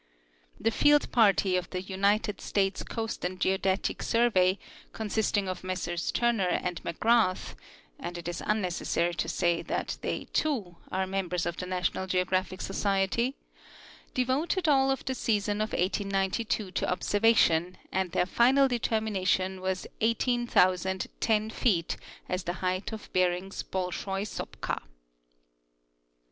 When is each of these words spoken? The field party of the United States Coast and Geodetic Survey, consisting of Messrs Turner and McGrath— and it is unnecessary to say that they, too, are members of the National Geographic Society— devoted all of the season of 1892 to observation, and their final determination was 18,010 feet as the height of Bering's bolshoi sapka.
The 0.59 0.71
field 0.71 1.11
party 1.11 1.55
of 1.55 1.69
the 1.69 1.79
United 1.83 2.41
States 2.41 2.81
Coast 2.81 3.23
and 3.23 3.39
Geodetic 3.39 4.01
Survey, 4.01 4.57
consisting 4.93 5.47
of 5.47 5.63
Messrs 5.63 6.11
Turner 6.11 6.49
and 6.63 6.83
McGrath— 6.83 7.53
and 7.99 8.17
it 8.17 8.27
is 8.27 8.41
unnecessary 8.43 9.13
to 9.13 9.29
say 9.29 9.61
that 9.61 9.99
they, 10.01 10.23
too, 10.33 10.77
are 10.91 11.05
members 11.05 11.45
of 11.45 11.57
the 11.57 11.67
National 11.67 12.07
Geographic 12.07 12.61
Society— 12.61 13.35
devoted 14.15 14.67
all 14.67 14.89
of 14.89 15.05
the 15.05 15.13
season 15.13 15.61
of 15.61 15.69
1892 15.71 16.71
to 16.71 16.91
observation, 16.91 17.77
and 17.91 18.11
their 18.11 18.25
final 18.25 18.67
determination 18.67 19.61
was 19.61 19.85
18,010 20.01 21.51
feet 21.51 21.95
as 22.27 22.45
the 22.45 22.53
height 22.53 22.91
of 22.91 23.07
Bering's 23.13 23.61
bolshoi 23.61 24.23
sapka. 24.25 24.81